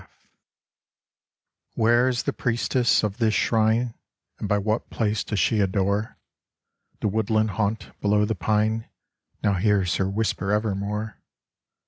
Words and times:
43 1.75 1.81
WHERE 1.83 2.07
is 2.09 2.23
the 2.23 2.33
priestess 2.33 3.03
of 3.03 3.19
this 3.19 3.35
shrine, 3.35 3.93
And 4.39 4.49
by 4.49 4.57
what 4.57 4.89
place 4.89 5.23
does 5.23 5.37
she 5.39 5.59
adore? 5.59 6.17
The 7.01 7.07
woodland 7.07 7.51
haunt 7.51 7.91
below 8.01 8.25
the 8.25 8.33
pine 8.33 8.89
Now 9.43 9.53
hears 9.53 9.97
her 9.97 10.09
whisper 10.09 10.51
evermore. 10.51 11.21